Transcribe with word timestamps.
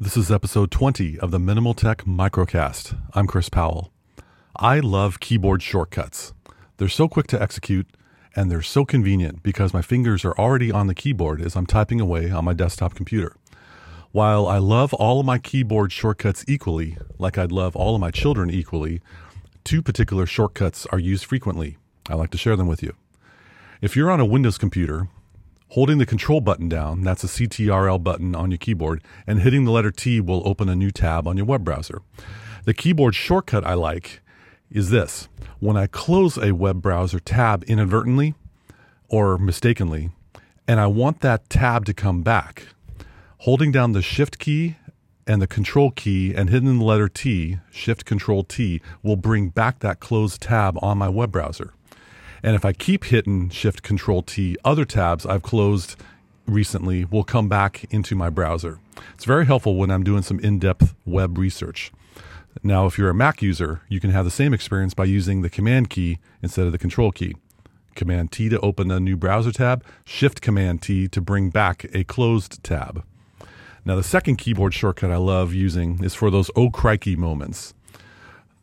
This 0.00 0.16
is 0.16 0.30
episode 0.30 0.70
20 0.70 1.18
of 1.18 1.32
the 1.32 1.40
Minimal 1.40 1.74
Tech 1.74 2.04
Microcast. 2.04 2.96
I'm 3.14 3.26
Chris 3.26 3.48
Powell. 3.48 3.92
I 4.54 4.78
love 4.78 5.18
keyboard 5.18 5.60
shortcuts. 5.60 6.32
They're 6.76 6.88
so 6.88 7.08
quick 7.08 7.26
to 7.26 7.42
execute 7.42 7.88
and 8.36 8.48
they're 8.48 8.62
so 8.62 8.84
convenient 8.84 9.42
because 9.42 9.74
my 9.74 9.82
fingers 9.82 10.24
are 10.24 10.38
already 10.38 10.70
on 10.70 10.86
the 10.86 10.94
keyboard 10.94 11.40
as 11.40 11.56
I'm 11.56 11.66
typing 11.66 12.00
away 12.00 12.30
on 12.30 12.44
my 12.44 12.52
desktop 12.52 12.94
computer. 12.94 13.34
While 14.12 14.46
I 14.46 14.58
love 14.58 14.94
all 14.94 15.18
of 15.18 15.26
my 15.26 15.38
keyboard 15.38 15.90
shortcuts 15.90 16.44
equally, 16.46 16.96
like 17.18 17.36
I'd 17.36 17.50
love 17.50 17.74
all 17.74 17.96
of 17.96 18.00
my 18.00 18.12
children 18.12 18.50
equally, 18.50 19.00
two 19.64 19.82
particular 19.82 20.26
shortcuts 20.26 20.86
are 20.92 21.00
used 21.00 21.24
frequently. 21.24 21.76
I 22.08 22.14
like 22.14 22.30
to 22.30 22.38
share 22.38 22.54
them 22.54 22.68
with 22.68 22.84
you. 22.84 22.94
If 23.80 23.96
you're 23.96 24.12
on 24.12 24.20
a 24.20 24.24
Windows 24.24 24.58
computer, 24.58 25.08
Holding 25.72 25.98
the 25.98 26.06
control 26.06 26.40
button 26.40 26.70
down, 26.70 27.02
that's 27.02 27.24
a 27.24 27.26
CTRL 27.26 28.02
button 28.02 28.34
on 28.34 28.50
your 28.50 28.56
keyboard, 28.56 29.02
and 29.26 29.42
hitting 29.42 29.64
the 29.64 29.70
letter 29.70 29.90
T 29.90 30.18
will 30.18 30.42
open 30.48 30.68
a 30.70 30.74
new 30.74 30.90
tab 30.90 31.28
on 31.28 31.36
your 31.36 31.44
web 31.44 31.62
browser. 31.62 32.00
The 32.64 32.72
keyboard 32.72 33.14
shortcut 33.14 33.66
I 33.66 33.74
like 33.74 34.22
is 34.70 34.88
this. 34.88 35.28
When 35.60 35.76
I 35.76 35.86
close 35.86 36.38
a 36.38 36.52
web 36.52 36.80
browser 36.80 37.20
tab 37.20 37.64
inadvertently 37.64 38.34
or 39.10 39.36
mistakenly, 39.36 40.10
and 40.66 40.80
I 40.80 40.86
want 40.86 41.20
that 41.20 41.50
tab 41.50 41.84
to 41.84 41.92
come 41.92 42.22
back, 42.22 42.68
holding 43.38 43.70
down 43.70 43.92
the 43.92 44.02
shift 44.02 44.38
key 44.38 44.76
and 45.26 45.42
the 45.42 45.46
control 45.46 45.90
key 45.90 46.34
and 46.34 46.48
hitting 46.48 46.78
the 46.78 46.84
letter 46.84 47.10
T, 47.10 47.58
shift 47.70 48.06
control 48.06 48.42
T, 48.42 48.80
will 49.02 49.16
bring 49.16 49.50
back 49.50 49.80
that 49.80 50.00
closed 50.00 50.40
tab 50.40 50.78
on 50.80 50.96
my 50.96 51.10
web 51.10 51.30
browser. 51.30 51.74
And 52.42 52.54
if 52.54 52.64
I 52.64 52.72
keep 52.72 53.04
hitting 53.04 53.50
Shift 53.50 53.82
Control 53.82 54.22
T, 54.22 54.56
other 54.64 54.84
tabs 54.84 55.26
I've 55.26 55.42
closed 55.42 55.96
recently 56.46 57.04
will 57.04 57.24
come 57.24 57.48
back 57.48 57.84
into 57.90 58.14
my 58.14 58.30
browser. 58.30 58.78
It's 59.14 59.24
very 59.24 59.46
helpful 59.46 59.76
when 59.76 59.90
I'm 59.90 60.04
doing 60.04 60.22
some 60.22 60.40
in 60.40 60.58
depth 60.58 60.94
web 61.04 61.36
research. 61.36 61.92
Now, 62.62 62.86
if 62.86 62.98
you're 62.98 63.10
a 63.10 63.14
Mac 63.14 63.42
user, 63.42 63.82
you 63.88 64.00
can 64.00 64.10
have 64.10 64.24
the 64.24 64.30
same 64.30 64.54
experience 64.54 64.94
by 64.94 65.04
using 65.04 65.42
the 65.42 65.50
Command 65.50 65.90
key 65.90 66.18
instead 66.42 66.66
of 66.66 66.72
the 66.72 66.78
Control 66.78 67.12
key. 67.12 67.36
Command 67.94 68.32
T 68.32 68.48
to 68.48 68.60
open 68.60 68.90
a 68.90 69.00
new 69.00 69.16
browser 69.16 69.52
tab, 69.52 69.84
Shift 70.04 70.40
Command 70.40 70.82
T 70.82 71.08
to 71.08 71.20
bring 71.20 71.50
back 71.50 71.86
a 71.92 72.04
closed 72.04 72.62
tab. 72.62 73.04
Now, 73.84 73.96
the 73.96 74.02
second 74.02 74.36
keyboard 74.36 74.74
shortcut 74.74 75.10
I 75.10 75.16
love 75.16 75.54
using 75.54 76.02
is 76.04 76.14
for 76.14 76.30
those 76.30 76.50
oh 76.56 76.70
crikey 76.70 77.16
moments 77.16 77.74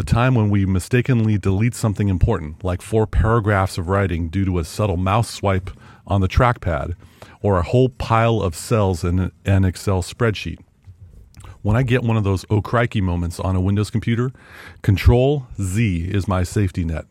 the 0.00 0.06
time 0.06 0.34
when 0.34 0.48
we 0.48 0.64
mistakenly 0.64 1.36
delete 1.36 1.74
something 1.74 2.08
important, 2.08 2.64
like 2.64 2.80
four 2.80 3.06
paragraphs 3.06 3.76
of 3.76 3.90
writing 3.90 4.30
due 4.30 4.46
to 4.46 4.58
a 4.58 4.64
subtle 4.64 4.96
mouse 4.96 5.28
swipe 5.28 5.68
on 6.06 6.22
the 6.22 6.26
trackpad, 6.26 6.94
or 7.42 7.58
a 7.58 7.62
whole 7.62 7.90
pile 7.90 8.40
of 8.40 8.56
cells 8.56 9.04
in 9.04 9.30
an 9.44 9.62
Excel 9.66 10.02
spreadsheet. 10.02 10.56
When 11.60 11.76
I 11.76 11.82
get 11.82 12.02
one 12.02 12.16
of 12.16 12.24
those 12.24 12.46
oh 12.48 12.62
crikey 12.62 13.02
moments 13.02 13.38
on 13.38 13.56
a 13.56 13.60
Windows 13.60 13.90
computer, 13.90 14.32
Control 14.80 15.46
Z 15.60 16.08
is 16.10 16.26
my 16.26 16.44
safety 16.44 16.82
net. 16.82 17.04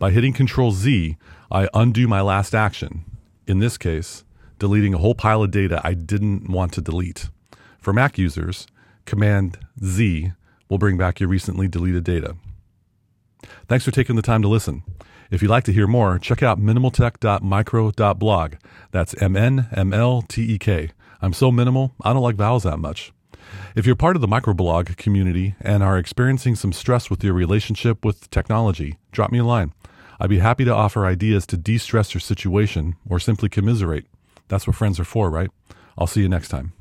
By 0.00 0.10
hitting 0.10 0.32
Control 0.32 0.72
Z, 0.72 1.16
I 1.52 1.68
undo 1.74 2.08
my 2.08 2.22
last 2.22 2.56
action. 2.56 3.04
In 3.46 3.60
this 3.60 3.78
case, 3.78 4.24
deleting 4.58 4.94
a 4.94 4.98
whole 4.98 5.14
pile 5.14 5.44
of 5.44 5.52
data 5.52 5.80
I 5.84 5.94
didn't 5.94 6.50
want 6.50 6.72
to 6.72 6.80
delete. 6.80 7.28
For 7.78 7.92
Mac 7.92 8.18
users, 8.18 8.66
Command 9.04 9.60
Z 9.84 10.32
will 10.68 10.78
bring 10.78 10.96
back 10.96 11.20
your 11.20 11.28
recently 11.28 11.68
deleted 11.68 12.04
data. 12.04 12.36
Thanks 13.68 13.84
for 13.84 13.90
taking 13.90 14.16
the 14.16 14.22
time 14.22 14.42
to 14.42 14.48
listen. 14.48 14.82
If 15.30 15.42
you'd 15.42 15.50
like 15.50 15.64
to 15.64 15.72
hear 15.72 15.86
more, 15.86 16.18
check 16.18 16.42
out 16.42 16.60
mnmltek.micro.blog. 16.60 18.54
That's 18.90 19.22
M 19.22 19.36
N 19.36 19.68
M 19.72 19.92
L 19.92 20.22
T 20.22 20.54
E 20.54 20.58
K. 20.58 20.90
I'm 21.20 21.32
so 21.32 21.50
minimal, 21.50 21.94
I 22.02 22.12
don't 22.12 22.22
like 22.22 22.36
vowels 22.36 22.62
that 22.64 22.78
much. 22.78 23.12
If 23.74 23.86
you're 23.86 23.96
part 23.96 24.16
of 24.16 24.22
the 24.22 24.28
microblog 24.28 24.96
community 24.96 25.54
and 25.60 25.82
are 25.82 25.98
experiencing 25.98 26.56
some 26.56 26.72
stress 26.72 27.10
with 27.10 27.22
your 27.22 27.34
relationship 27.34 28.04
with 28.04 28.30
technology, 28.30 28.98
drop 29.12 29.32
me 29.32 29.38
a 29.38 29.44
line. 29.44 29.72
I'd 30.18 30.30
be 30.30 30.38
happy 30.38 30.64
to 30.64 30.74
offer 30.74 31.06
ideas 31.06 31.46
to 31.46 31.56
de 31.56 31.78
stress 31.78 32.14
your 32.14 32.20
situation 32.20 32.96
or 33.08 33.18
simply 33.18 33.48
commiserate. 33.48 34.06
That's 34.48 34.66
what 34.66 34.76
friends 34.76 34.98
are 34.98 35.04
for, 35.04 35.30
right? 35.30 35.50
I'll 35.98 36.06
see 36.06 36.22
you 36.22 36.28
next 36.28 36.48
time. 36.48 36.72